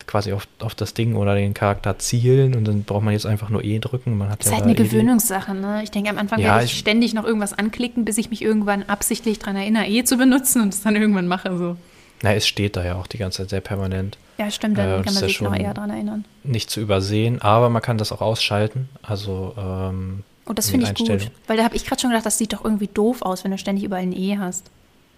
[0.07, 3.49] quasi auf, auf das Ding oder den Charakter zielen und dann braucht man jetzt einfach
[3.49, 4.17] nur E drücken.
[4.17, 5.83] Man hat das ist ja halt eine Gewöhnungssache, ne?
[5.83, 8.41] Ich denke, am Anfang ja, werde ich, ich, ständig noch irgendwas anklicken, bis ich mich
[8.41, 11.55] irgendwann absichtlich daran erinnere, E zu benutzen und es dann irgendwann mache.
[11.55, 11.77] So.
[12.23, 14.17] Na, es steht da ja auch die ganze Zeit sehr permanent.
[14.37, 16.25] Ja, stimmt, dann äh, kann man sich noch eher daran erinnern.
[16.43, 18.89] Nicht zu übersehen, aber man kann das auch ausschalten.
[19.03, 22.39] Also ähm, Oh, das finde ich gut, weil da habe ich gerade schon gedacht, das
[22.39, 24.71] sieht doch irgendwie doof aus, wenn du ständig überall ein E hast.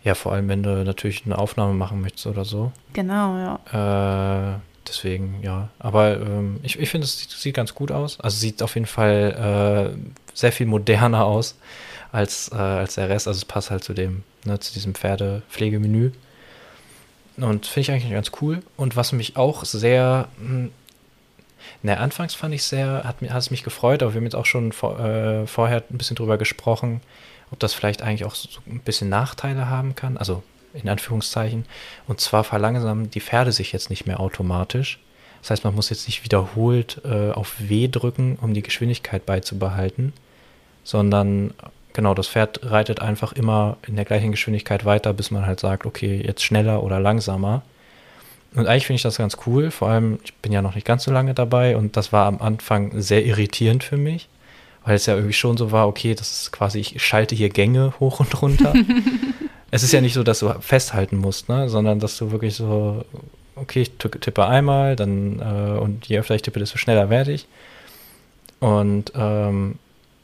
[0.03, 2.71] Ja, vor allem, wenn du natürlich eine Aufnahme machen möchtest oder so.
[2.93, 4.55] Genau, ja.
[4.55, 5.69] Äh, deswegen, ja.
[5.79, 8.19] Aber ähm, ich, ich finde, es sieht, sieht, ganz gut aus.
[8.19, 11.55] Also sieht auf jeden Fall äh, sehr viel moderner aus
[12.11, 13.27] als, äh, als der Rest.
[13.27, 16.11] Also es passt halt zu dem, ne, zu diesem Pferdepflegemenü.
[17.37, 18.61] Und finde ich eigentlich ganz cool.
[18.77, 20.71] Und was mich auch sehr, hm,
[21.83, 24.45] na, anfangs fand ich sehr, hat, hat es mich gefreut, aber wir haben jetzt auch
[24.45, 27.01] schon vor, äh, vorher ein bisschen drüber gesprochen,
[27.51, 30.17] ob das vielleicht eigentlich auch so ein bisschen Nachteile haben kann.
[30.17, 30.43] Also
[30.73, 31.65] in Anführungszeichen.
[32.07, 34.99] Und zwar verlangsamen die Pferde sich jetzt nicht mehr automatisch.
[35.41, 40.13] Das heißt, man muss jetzt nicht wiederholt äh, auf W drücken, um die Geschwindigkeit beizubehalten,
[40.83, 41.53] sondern
[41.93, 45.85] genau, das Pferd reitet einfach immer in der gleichen Geschwindigkeit weiter, bis man halt sagt,
[45.85, 47.63] okay, jetzt schneller oder langsamer.
[48.53, 51.03] Und eigentlich finde ich das ganz cool, vor allem, ich bin ja noch nicht ganz
[51.03, 54.27] so lange dabei und das war am Anfang sehr irritierend für mich,
[54.83, 57.93] weil es ja irgendwie schon so war, okay, das ist quasi, ich schalte hier Gänge
[57.99, 58.73] hoch und runter.
[59.71, 61.69] es ist ja nicht so, dass du festhalten musst, ne?
[61.69, 63.05] sondern dass du wirklich so,
[63.55, 67.47] okay, ich tippe einmal, dann äh, und je öfter ich tippe, desto schneller werde ich.
[68.59, 69.79] Und ähm,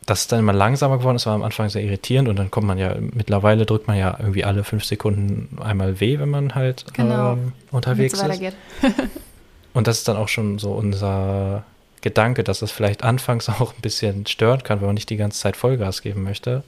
[0.07, 2.65] das ist dann immer langsamer geworden, das war am Anfang sehr irritierend und dann kommt
[2.65, 6.85] man ja, mittlerweile drückt man ja irgendwie alle fünf Sekunden einmal weh, wenn man halt
[6.93, 7.33] genau.
[7.33, 8.23] ähm, unterwegs ist.
[9.73, 11.65] und das ist dann auch schon so unser
[11.99, 15.39] Gedanke, dass das vielleicht anfangs auch ein bisschen stören kann, wenn man nicht die ganze
[15.39, 16.63] Zeit Vollgas geben möchte.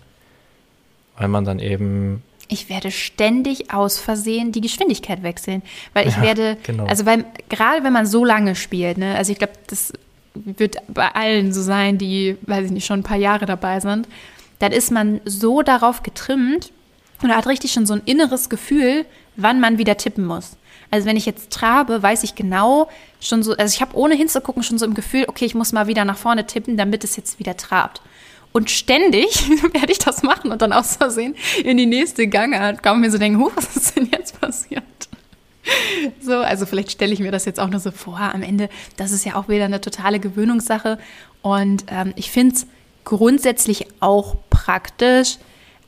[1.17, 2.23] Weil man dann eben.
[2.49, 5.61] Ich werde ständig aus Versehen die Geschwindigkeit wechseln.
[5.93, 6.87] Weil ich ja, werde, genau.
[6.87, 9.93] also weil, gerade wenn man so lange spielt, ne, also ich glaube, das
[10.33, 14.07] wird bei allen so sein, die, weiß ich nicht, schon ein paar Jahre dabei sind,
[14.59, 16.71] dann ist man so darauf getrimmt
[17.21, 20.57] und hat richtig schon so ein inneres Gefühl, wann man wieder tippen muss.
[20.91, 22.89] Also wenn ich jetzt trabe, weiß ich genau
[23.19, 25.87] schon so, also ich habe ohne hinzugucken schon so im Gefühl, okay, ich muss mal
[25.87, 28.01] wieder nach vorne tippen, damit es jetzt wieder trabt.
[28.51, 32.99] Und ständig werde ich das machen und dann aus Versehen in die nächste Gangart kann
[32.99, 34.83] mir so denken, huh, was ist denn jetzt passiert?
[36.21, 38.19] So, also vielleicht stelle ich mir das jetzt auch nur so vor.
[38.19, 40.97] Am Ende, das ist ja auch wieder eine totale Gewöhnungssache.
[41.41, 42.67] Und ähm, ich finde es
[43.03, 45.37] grundsätzlich auch praktisch.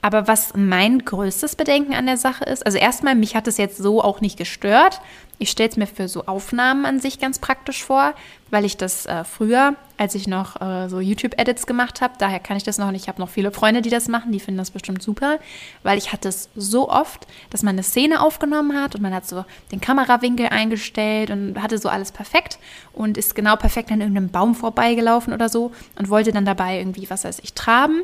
[0.01, 3.77] Aber was mein größtes Bedenken an der Sache ist, also erstmal, mich hat es jetzt
[3.77, 4.99] so auch nicht gestört.
[5.41, 8.13] Ich stelle es mir für so Aufnahmen an sich ganz praktisch vor,
[8.51, 12.57] weil ich das äh, früher, als ich noch äh, so YouTube-Edits gemacht habe, daher kann
[12.57, 13.01] ich das noch nicht.
[13.01, 15.39] Ich habe noch viele Freunde, die das machen, die finden das bestimmt super,
[15.81, 19.27] weil ich hatte es so oft, dass man eine Szene aufgenommen hat und man hat
[19.27, 22.59] so den Kamerawinkel eingestellt und hatte so alles perfekt
[22.93, 27.09] und ist genau perfekt an irgendeinem Baum vorbeigelaufen oder so und wollte dann dabei irgendwie,
[27.09, 28.03] was weiß ich, traben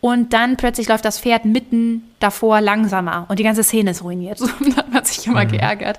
[0.00, 4.38] und dann plötzlich läuft das Pferd mitten davor langsamer und die ganze Szene ist ruiniert.
[4.46, 4.48] So,
[4.92, 5.52] hat sich immer mhm.
[5.52, 5.98] geärgert.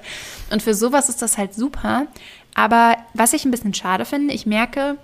[0.52, 2.08] Und für sowas ist das halt super.
[2.56, 4.98] Aber was ich ein bisschen schade finde, ich merke,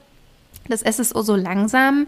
[0.68, 2.08] dass SSO so langsam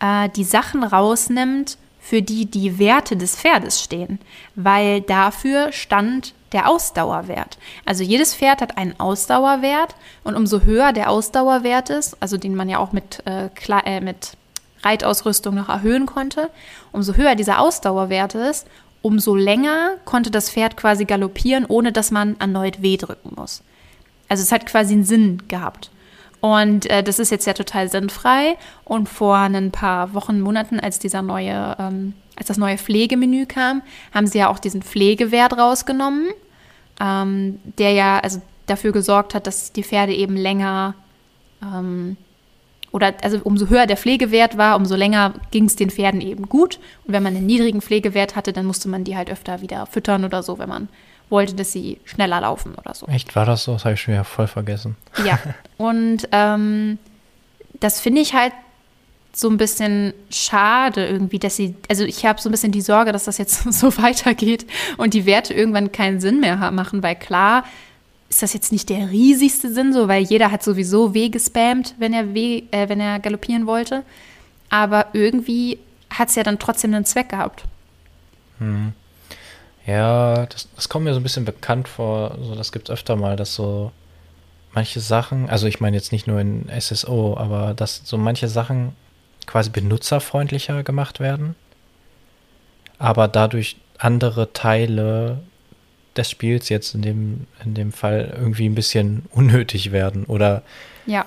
[0.00, 4.18] äh, die Sachen rausnimmt, für die die Werte des Pferdes stehen,
[4.54, 7.56] weil dafür stand der Ausdauerwert.
[7.86, 12.68] Also jedes Pferd hat einen Ausdauerwert und umso höher der Ausdauerwert ist, also den man
[12.68, 13.48] ja auch mit, äh,
[13.86, 14.32] äh, mit
[14.84, 16.50] Reitausrüstung noch erhöhen konnte,
[16.92, 18.66] umso höher dieser Ausdauerwert ist,
[19.02, 23.62] umso länger konnte das Pferd quasi galoppieren, ohne dass man erneut weh drücken muss.
[24.28, 25.90] Also es hat quasi einen Sinn gehabt.
[26.40, 28.56] Und äh, das ist jetzt ja total sinnfrei.
[28.84, 33.82] Und vor ein paar Wochen, Monaten, als dieser neue, ähm, als das neue Pflegemenü kam,
[34.12, 36.28] haben sie ja auch diesen Pflegewert rausgenommen,
[37.00, 40.94] ähm, der ja also dafür gesorgt hat, dass die Pferde eben länger
[41.62, 42.16] ähm,
[42.94, 46.78] oder also umso höher der Pflegewert war, umso länger ging es den Pferden eben gut.
[47.04, 50.24] Und wenn man einen niedrigen Pflegewert hatte, dann musste man die halt öfter wieder füttern
[50.24, 50.88] oder so, wenn man
[51.28, 53.08] wollte, dass sie schneller laufen oder so.
[53.08, 53.72] Echt, war das so?
[53.72, 54.96] Das habe ich schon wieder voll vergessen.
[55.24, 55.40] Ja,
[55.76, 56.98] und ähm,
[57.80, 58.52] das finde ich halt
[59.32, 63.10] so ein bisschen schade irgendwie, dass sie, also ich habe so ein bisschen die Sorge,
[63.10, 64.66] dass das jetzt so weitergeht
[64.98, 67.64] und die Werte irgendwann keinen Sinn mehr machen, weil klar,
[68.34, 72.12] ist das jetzt nicht der riesigste Sinn, so, weil jeder hat sowieso weh gespammt, wenn
[72.12, 74.02] er weh, äh, wenn er galoppieren wollte.
[74.68, 75.78] Aber irgendwie
[76.10, 77.62] hat es ja dann trotzdem einen Zweck gehabt.
[78.58, 78.92] Hm.
[79.86, 82.36] Ja, das, das kommt mir so ein bisschen bekannt vor.
[82.42, 83.92] So, das gibt es öfter mal, dass so
[84.72, 88.96] manche Sachen, also ich meine jetzt nicht nur in SSO, aber dass so manche Sachen
[89.46, 91.54] quasi benutzerfreundlicher gemacht werden,
[92.98, 95.38] aber dadurch andere Teile
[96.16, 100.62] des Spiels jetzt in dem, in dem Fall irgendwie ein bisschen unnötig werden oder
[101.06, 101.26] ja.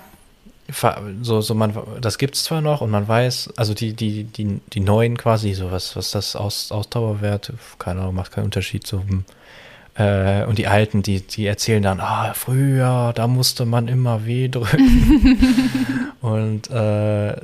[1.22, 1.72] So, so man,
[2.02, 5.54] das gibt es zwar noch und man weiß, also die, die, die, die neuen quasi,
[5.54, 9.02] so was, was das Aus, Ausdauerwert, keine Ahnung, macht keinen Unterschied so.
[9.94, 14.48] Äh, und die Alten, die, die erzählen dann, ah, früher, da musste man immer weh
[14.48, 15.38] drücken.
[16.20, 17.34] und äh,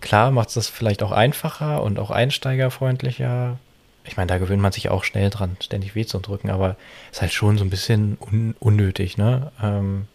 [0.00, 3.58] klar macht es das vielleicht auch einfacher und auch einsteigerfreundlicher,
[4.04, 6.76] ich meine, da gewöhnt man sich auch schnell dran, ständig weh zu drücken, aber
[7.10, 9.52] ist halt schon so ein bisschen un unnötig, ne?
[9.62, 10.06] Ähm,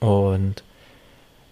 [0.00, 0.62] und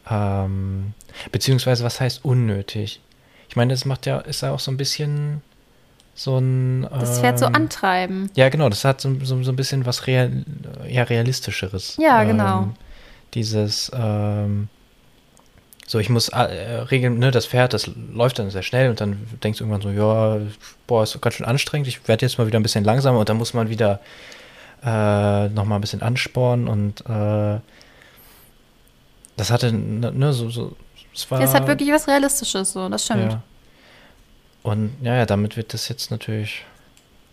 [0.09, 0.95] ähm,
[1.33, 3.01] beziehungsweise, was heißt unnötig?
[3.49, 5.43] Ich meine, das macht ja, ist ja auch so ein bisschen
[6.15, 6.85] so ein.
[6.85, 8.31] Ähm, das Pferd so antreiben.
[8.35, 10.45] Ja, genau, das hat so, so, so ein bisschen was real,
[10.89, 11.97] ja, realistischeres.
[12.01, 12.63] Ja, genau.
[12.63, 12.75] Ähm,
[13.35, 14.69] dieses, ähm,
[15.87, 19.18] so, ich muss äh, regeln, ne, das Pferd, das läuft dann sehr schnell und dann
[19.42, 20.40] denkst du irgendwann so, ja,
[20.87, 23.37] boah, ist ganz schön anstrengend, ich werde jetzt mal wieder ein bisschen langsamer und dann
[23.37, 24.01] muss man wieder
[24.83, 27.61] äh, nochmal ein bisschen anspornen und äh,
[29.37, 30.77] das hatte, ne, ne so, so,
[31.14, 31.40] es war.
[31.40, 33.33] Es hat wirklich was Realistisches, so, das stimmt.
[33.33, 33.42] Ja.
[34.62, 36.64] Und ja, ja, damit wird das jetzt natürlich,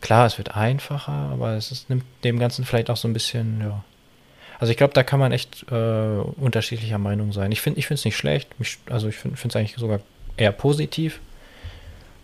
[0.02, 3.62] klar, es wird einfacher, aber es ist, nimmt dem Ganzen vielleicht auch so ein bisschen,
[3.62, 3.84] ja,
[4.64, 5.76] also ich glaube, da kann man echt äh,
[6.40, 7.52] unterschiedlicher Meinung sein.
[7.52, 8.58] Ich finde es nicht schlecht.
[8.62, 10.00] Mich, also ich finde es eigentlich sogar
[10.38, 11.20] eher positiv.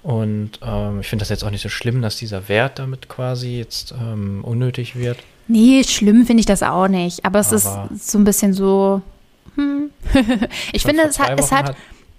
[0.04, 3.58] Und ähm, ich finde das jetzt auch nicht so schlimm, dass dieser Wert damit quasi
[3.58, 5.18] jetzt ähm, unnötig wird.
[5.50, 7.26] Nee, schlimm finde ich das auch nicht.
[7.26, 9.02] Aber es Aber ist so ein bisschen so.
[9.56, 9.90] Hm.
[10.72, 11.76] ich finde, es hat, es hat, hat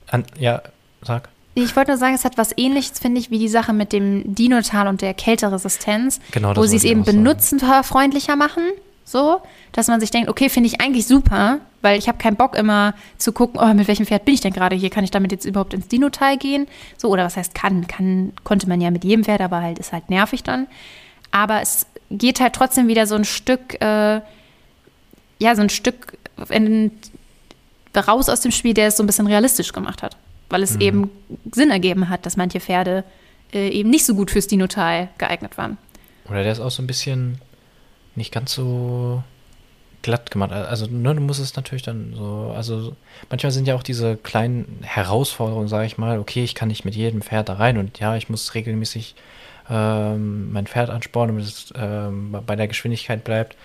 [0.08, 0.60] an, ja,
[1.00, 1.30] sag.
[1.54, 4.34] Ich wollte nur sagen, es hat was ähnliches, finde ich, wie die Sache mit dem
[4.34, 8.64] Dinotal und der Kälteresistenz, genau, wo sie es eben benutzerfreundlicher machen.
[9.10, 9.42] So,
[9.72, 12.94] dass man sich denkt, okay, finde ich eigentlich super, weil ich habe keinen Bock immer
[13.18, 14.88] zu gucken, oh, mit welchem Pferd bin ich denn gerade hier?
[14.88, 16.68] Kann ich damit jetzt überhaupt ins Dino-Teil gehen?
[16.96, 17.88] So, oder was heißt kann?
[17.88, 20.68] Kann, konnte man ja mit jedem Pferd, aber halt ist halt nervig dann.
[21.32, 24.20] Aber es geht halt trotzdem wieder so ein Stück, äh,
[25.40, 26.16] ja, so ein Stück
[26.48, 26.92] in,
[27.96, 30.16] raus aus dem Spiel, der es so ein bisschen realistisch gemacht hat.
[30.50, 30.80] Weil es mhm.
[30.82, 31.10] eben
[31.50, 33.02] Sinn ergeben hat, dass manche Pferde
[33.52, 35.78] äh, eben nicht so gut fürs Dino-Teil geeignet waren.
[36.28, 37.40] Oder der ist auch so ein bisschen
[38.16, 39.22] nicht ganz so
[40.02, 40.52] glatt gemacht.
[40.52, 42.96] Also ne, du musst es natürlich dann so, also
[43.28, 46.94] manchmal sind ja auch diese kleinen Herausforderungen, sage ich mal, okay, ich kann nicht mit
[46.94, 49.14] jedem Pferd da rein und ja, ich muss regelmäßig
[49.68, 53.56] ähm, mein Pferd anspornen, damit es ähm, bei der Geschwindigkeit bleibt.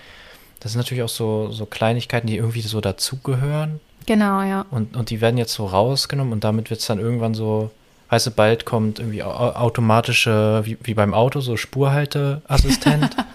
[0.60, 3.80] Das sind natürlich auch so, so Kleinigkeiten, die irgendwie so dazugehören.
[4.06, 4.66] Genau, ja.
[4.72, 7.72] Und, und die werden jetzt so rausgenommen und damit wird es dann irgendwann so,
[8.10, 13.16] weißt du, bald kommt irgendwie automatische, wie, wie beim Auto, so Spurhalteassistent.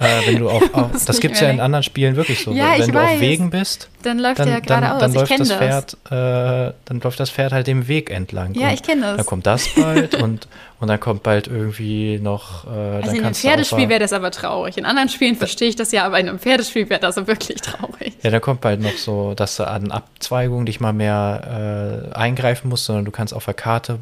[0.00, 2.52] Äh, wenn du auf, auf das, gibt es ja in anderen Spielen wirklich so.
[2.52, 3.16] Ja, wenn du weiß.
[3.16, 4.98] auf Wegen bist, dann läuft dann, der geradeaus.
[4.98, 8.54] Dann, dann läuft das, das Pferd, äh, dann läuft das Pferd halt dem Weg entlang.
[8.54, 9.16] Ja, und ich kenne das.
[9.18, 10.48] Dann kommt das bald und,
[10.80, 12.66] und dann kommt bald irgendwie noch.
[12.66, 14.78] Äh, also in einem Pferdespiel wäre das aber traurig.
[14.78, 17.60] In anderen Spielen verstehe ich das ja, aber in einem Pferdespiel wäre das so wirklich
[17.60, 18.14] traurig.
[18.22, 22.70] Ja, dann kommt bald noch so, dass du an Abzweigungen nicht mal mehr äh, eingreifen
[22.70, 23.98] musst, sondern du kannst auf der Karte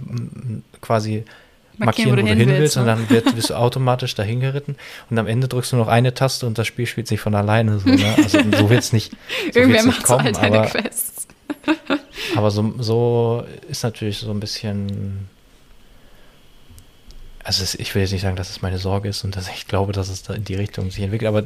[0.81, 1.25] quasi
[1.79, 2.83] markieren, wo du, wo du hin willst, ne?
[2.83, 4.77] und dann wird, wirst du automatisch dahin geritten
[5.11, 7.79] und am Ende drückst du noch eine Taste und das Spiel spielt sich von alleine
[7.79, 7.89] so.
[7.89, 8.15] Ne?
[8.17, 9.13] Also so wird es nicht,
[9.53, 11.27] so Irgendwer macht kommen, so halt aber, Quests.
[12.37, 15.29] aber so, so ist natürlich so ein bisschen
[17.49, 19.67] also es, ich will jetzt nicht sagen, dass es meine Sorge ist und dass ich
[19.67, 21.45] glaube, dass es da in die Richtung sich entwickelt, aber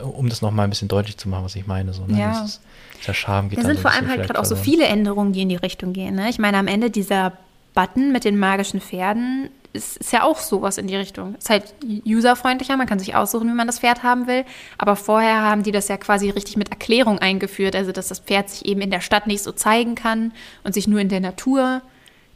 [0.00, 1.92] um das nochmal ein bisschen deutlich zu machen, was ich meine.
[1.92, 2.18] So, ne?
[2.18, 2.40] Ja.
[2.40, 2.60] Das ist,
[3.06, 5.50] der Charme geht Da sind vor allem halt gerade auch so viele Änderungen, die in
[5.50, 6.14] die Richtung gehen.
[6.14, 6.30] Ne?
[6.30, 7.34] Ich meine, am Ende dieser
[7.74, 11.34] Button mit den magischen Pferden ist, ist ja auch sowas in die Richtung.
[11.34, 11.74] Ist halt
[12.06, 14.44] userfreundlicher, man kann sich aussuchen, wie man das Pferd haben will.
[14.78, 18.48] Aber vorher haben die das ja quasi richtig mit Erklärung eingeführt, also dass das Pferd
[18.48, 20.32] sich eben in der Stadt nicht so zeigen kann
[20.62, 21.82] und sich nur in der Natur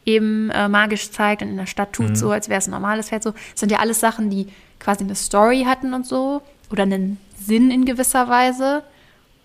[0.05, 2.17] eben äh, magisch zeigt und in der Stadt tut mhm.
[2.17, 3.31] so, als wäre es ein normales Pferd so.
[3.31, 4.49] Das sind ja alles Sachen, die
[4.81, 8.83] quasi eine Story hatten und so oder einen Sinn in gewisser Weise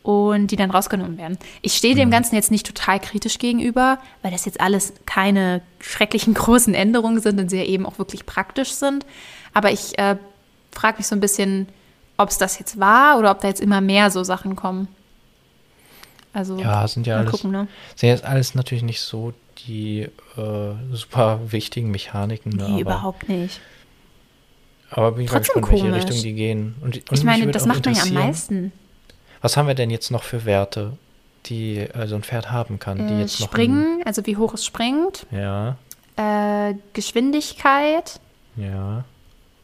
[0.03, 1.37] und die dann rausgenommen werden.
[1.61, 2.11] Ich stehe dem mhm.
[2.11, 7.39] Ganzen jetzt nicht total kritisch gegenüber, weil das jetzt alles keine schrecklichen großen Änderungen sind
[7.39, 9.05] und sie ja eben auch wirklich praktisch sind.
[9.53, 10.17] Aber ich äh,
[10.71, 11.67] frage mich so ein bisschen,
[12.17, 14.87] ob es das jetzt war oder ob da jetzt immer mehr so Sachen kommen.
[16.33, 17.67] Also ja, sind ja alles, gucken, ne?
[17.95, 19.33] sind jetzt alles natürlich nicht so
[19.67, 22.51] die äh, super wichtigen Mechaniken.
[22.57, 23.61] Ne, nee, überhaupt nicht.
[24.89, 26.75] Aber bin ich Trotzdem mal gespannt, welche Richtung die gehen.
[26.81, 28.71] Und, und ich meine, das macht man ja am meisten.
[29.43, 30.97] Was haben wir denn jetzt noch für Werte,
[31.47, 33.10] die äh, so ein Pferd haben kann?
[33.10, 35.27] Die äh, jetzt Springen, noch also wie hoch es springt.
[35.32, 35.75] Ja.
[36.15, 38.21] Äh, Geschwindigkeit.
[38.56, 39.03] Ja.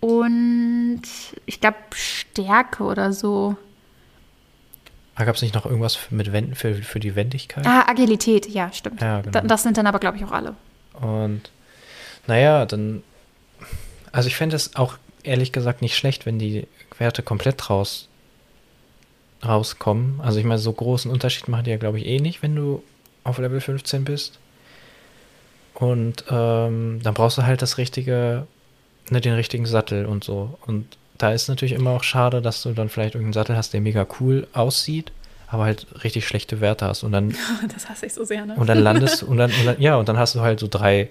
[0.01, 1.01] Und
[1.45, 3.55] ich glaube Stärke oder so.
[5.15, 7.65] Ah, Gab es nicht noch irgendwas mit Wenden für, für die Wendigkeit?
[7.65, 8.99] Ah, Agilität, ja, stimmt.
[8.99, 9.41] Ja, genau.
[9.41, 10.55] das sind dann aber, glaube ich, auch alle.
[10.99, 11.51] Und
[12.27, 13.01] naja, dann.
[14.11, 18.09] Also ich fände es auch ehrlich gesagt nicht schlecht, wenn die Werte komplett raus
[19.45, 20.19] rauskommen.
[20.21, 22.83] Also ich meine, so großen Unterschied machen die ja, glaube ich, eh nicht, wenn du
[23.23, 24.39] auf Level 15 bist.
[25.75, 28.47] Und ähm, dann brauchst du halt das richtige,
[29.09, 30.57] ne, den richtigen Sattel und so.
[30.65, 33.81] Und da ist natürlich immer auch schade, dass du dann vielleicht irgendeinen Sattel hast, der
[33.81, 35.11] mega cool aussieht,
[35.47, 37.03] aber halt richtig schlechte Werte hast.
[37.03, 37.33] Und dann.
[37.73, 38.55] Das hasse ich so sehr, ne?
[38.55, 41.09] Und dann landest und dann, und dann, ja, und dann hast du halt so drei,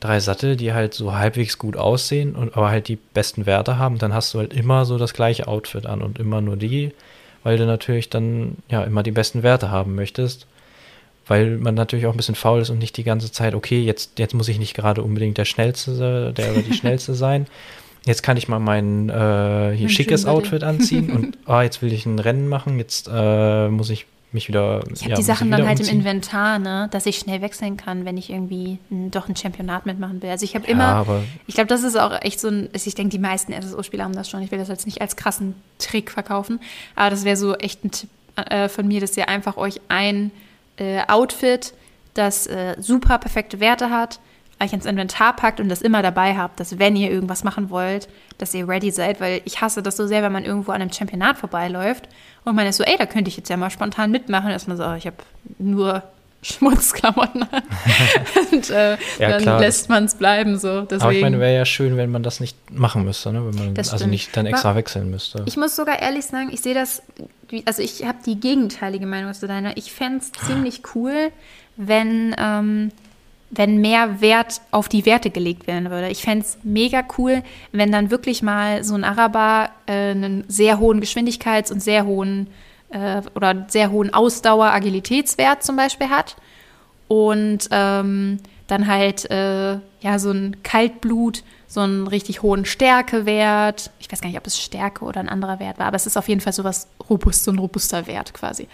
[0.00, 3.98] drei Sattel, die halt so halbwegs gut aussehen und aber halt die besten Werte haben,
[3.98, 6.92] dann hast du halt immer so das gleiche Outfit an und immer nur die,
[7.42, 10.46] weil du natürlich dann ja immer die besten Werte haben möchtest.
[11.26, 14.18] Weil man natürlich auch ein bisschen faul ist und nicht die ganze Zeit, okay, jetzt,
[14.18, 17.46] jetzt muss ich nicht gerade unbedingt der Schnellste, der oder die Schnellste sein.
[18.06, 22.06] Jetzt kann ich mal mein äh, hier schickes Outfit anziehen und ah, jetzt will ich
[22.06, 24.82] ein Rennen machen, jetzt äh, muss ich mich wieder.
[24.92, 25.94] Ich habe ja, die Sachen dann halt umziehen.
[25.94, 29.86] im Inventar, ne, dass ich schnell wechseln kann, wenn ich irgendwie ein, doch ein Championat
[29.86, 30.30] mitmachen will.
[30.30, 33.10] Also ich habe ja, immer, ich glaube, das ist auch echt so ein, ich denke,
[33.10, 34.42] die meisten SSO-Spieler haben das schon.
[34.42, 36.60] Ich will das jetzt nicht als krassen Trick verkaufen,
[36.94, 40.30] aber das wäre so echt ein Tipp äh, von mir, dass ihr einfach euch ein
[40.76, 41.74] äh, Outfit,
[42.14, 44.20] das äh, super perfekte Werte hat,
[44.60, 48.08] euch ins Inventar packt und das immer dabei habt, dass wenn ihr irgendwas machen wollt,
[48.38, 50.92] dass ihr ready seid, weil ich hasse das so sehr, wenn man irgendwo an einem
[50.92, 52.08] Championat vorbeiläuft
[52.44, 54.76] und man ist so, ey, da könnte ich jetzt ja mal spontan mitmachen, dass man
[54.76, 55.16] so, oh, ich habe
[55.58, 56.02] nur
[56.42, 57.62] Schmutzklamotten an.
[58.52, 60.82] und äh, ja, dann klar, lässt man es bleiben so.
[60.82, 61.02] Deswegen.
[61.02, 63.44] Aber ich meine, wäre ja schön, wenn man das nicht machen müsste, ne?
[63.44, 65.42] wenn man also nicht dann extra Aber wechseln müsste.
[65.46, 67.02] Ich muss sogar ehrlich sagen, ich sehe das,
[67.64, 69.76] also ich habe die gegenteilige Meinung zu deiner.
[69.76, 71.32] Ich fände es ziemlich cool,
[71.76, 72.92] wenn ähm,
[73.50, 76.08] wenn mehr Wert auf die Werte gelegt werden würde.
[76.08, 80.78] Ich fände es mega cool, wenn dann wirklich mal so ein Araber äh, einen sehr
[80.78, 82.48] hohen Geschwindigkeits- und sehr hohen
[82.90, 86.36] äh, oder sehr hohen Ausdauer-Agilitätswert zum Beispiel hat
[87.08, 93.90] und ähm, dann halt äh, ja so ein Kaltblut, so einen richtig hohen Stärkewert.
[93.98, 96.18] Ich weiß gar nicht, ob es Stärke oder ein anderer Wert war, aber es ist
[96.18, 98.68] auf jeden Fall so was robust, so ein robuster Wert quasi.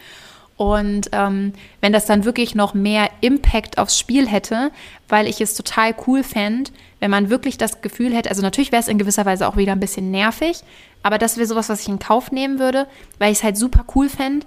[0.56, 4.70] Und ähm, wenn das dann wirklich noch mehr Impact aufs Spiel hätte,
[5.08, 8.80] weil ich es total cool fände, wenn man wirklich das Gefühl hätte, also natürlich wäre
[8.80, 10.62] es in gewisser Weise auch wieder ein bisschen nervig,
[11.02, 12.86] aber das wäre sowas, was ich in Kauf nehmen würde,
[13.18, 14.46] weil ich es halt super cool fände,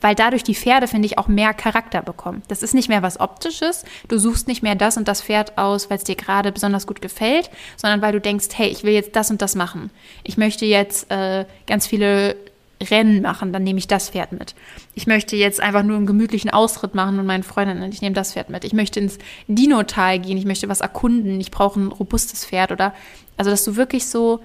[0.00, 2.42] weil dadurch die Pferde, finde ich, auch mehr Charakter bekommen.
[2.48, 3.84] Das ist nicht mehr was Optisches.
[4.06, 7.00] Du suchst nicht mehr das und das Pferd aus, weil es dir gerade besonders gut
[7.00, 9.90] gefällt, sondern weil du denkst, hey, ich will jetzt das und das machen.
[10.22, 12.36] Ich möchte jetzt äh, ganz viele
[12.82, 14.54] Rennen machen, dann nehme ich das Pferd mit.
[14.94, 18.32] Ich möchte jetzt einfach nur einen gemütlichen Austritt machen und meinen Freundinnen, ich nehme das
[18.32, 18.64] Pferd mit.
[18.64, 22.94] Ich möchte ins Dino-Tal gehen, ich möchte was erkunden, ich brauche ein robustes Pferd oder,
[23.36, 24.40] also dass du wirklich so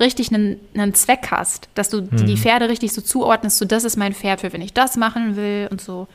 [0.00, 2.26] richtig einen, einen Zweck hast, dass du hm.
[2.26, 5.36] die Pferde richtig so zuordnest, so das ist mein Pferd für, wenn ich das machen
[5.36, 6.06] will und so.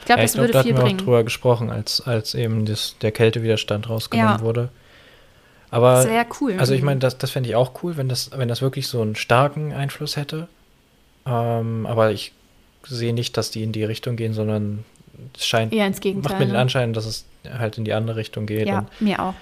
[0.00, 0.98] Ich glaube, ja, das glaub, würde da viel bringen.
[0.98, 4.40] Wir auch drüber gesprochen, als, als eben das, der Kältewiderstand rausgenommen ja.
[4.40, 4.68] wurde.
[5.70, 6.54] Aber, das wäre cool.
[6.58, 9.00] Also ich meine, das, das fände ich auch cool, wenn das, wenn das wirklich so
[9.00, 10.46] einen starken Einfluss hätte.
[11.26, 12.32] Ähm, aber ich
[12.86, 14.84] sehe nicht, dass die in die Richtung gehen, sondern
[15.36, 16.60] es scheint, Eher ins Gegenteil, macht mir den ne?
[16.60, 18.66] Anschein, dass es halt in die andere Richtung geht.
[18.66, 19.34] Ja, mir auch.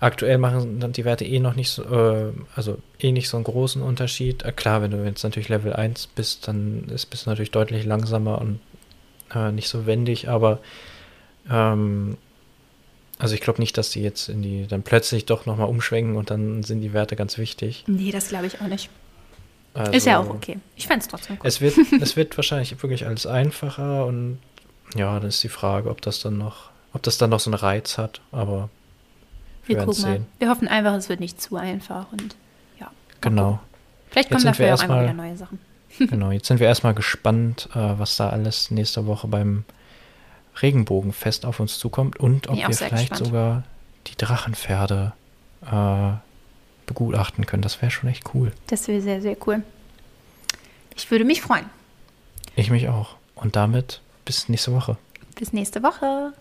[0.00, 3.44] Aktuell machen dann die Werte eh noch nicht so, äh, also eh nicht so einen
[3.44, 4.42] großen Unterschied.
[4.42, 7.84] Äh, klar, wenn du jetzt natürlich Level 1 bist, dann ist, bist du natürlich deutlich
[7.84, 8.60] langsamer und
[9.34, 10.58] äh, nicht so wendig, aber
[11.50, 12.16] ähm,
[13.18, 16.30] also ich glaube nicht, dass die jetzt in die dann plötzlich doch nochmal umschwenken und
[16.30, 17.84] dann sind die Werte ganz wichtig.
[17.86, 18.90] Nee, das glaube ich auch nicht.
[19.74, 20.58] Also, ist ja auch okay.
[20.76, 21.46] Ich fände es trotzdem cool.
[21.46, 24.38] Es wird, es wird wahrscheinlich wirklich alles einfacher und
[24.94, 27.58] ja, dann ist die Frage, ob das dann noch, ob das dann noch so einen
[27.58, 28.70] Reiz hat, aber
[29.66, 30.12] wir, wir gucken sehen.
[30.12, 30.26] Mal.
[30.38, 32.36] Wir hoffen einfach, es wird nicht zu einfach und
[32.78, 32.90] ja.
[33.20, 33.58] Genau.
[34.10, 35.58] Vielleicht kommen dafür auch einfach wieder neue Sachen.
[35.98, 39.64] genau, jetzt sind wir erstmal gespannt, äh, was da alles nächste Woche beim
[40.62, 43.26] Regenbogenfest auf uns zukommt und ob wir vielleicht gespannt.
[43.26, 43.62] sogar
[44.06, 45.12] die Drachenpferde
[45.66, 46.12] äh,
[46.86, 47.62] begutachten können.
[47.62, 48.52] Das wäre schon echt cool.
[48.66, 49.62] Das wäre sehr, sehr cool.
[50.96, 51.66] Ich würde mich freuen.
[52.56, 53.16] Ich mich auch.
[53.34, 54.96] Und damit bis nächste Woche.
[55.36, 56.32] Bis nächste Woche.